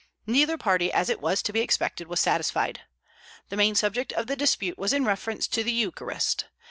Neither 0.25 0.57
party, 0.57 0.91
as 0.91 1.09
it 1.09 1.21
was 1.21 1.43
to 1.43 1.53
be 1.53 1.59
expected, 1.61 2.07
was 2.07 2.19
satisfied. 2.19 2.81
The 3.49 3.55
main 3.55 3.75
subject 3.75 4.11
of 4.13 4.25
the 4.25 4.35
dispute 4.35 4.79
was 4.79 4.93
in 4.93 5.05
reference 5.05 5.45
to 5.49 5.63
the 5.63 5.71
Eucharist. 5.71 6.45